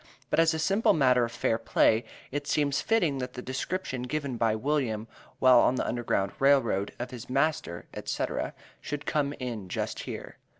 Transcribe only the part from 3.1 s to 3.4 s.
that